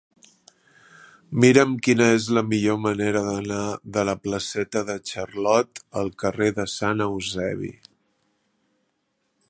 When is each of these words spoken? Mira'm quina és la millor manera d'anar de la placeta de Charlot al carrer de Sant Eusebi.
Mira'm 1.43 1.75
quina 1.87 2.07
és 2.13 2.29
la 2.37 2.43
millor 2.53 2.79
manera 2.87 3.21
d'anar 3.27 3.61
de 3.97 4.07
la 4.11 4.17
placeta 4.23 4.83
de 4.89 4.97
Charlot 5.11 5.85
al 6.03 6.11
carrer 6.25 6.49
de 6.61 6.67
Sant 6.79 7.09
Eusebi. 7.09 7.71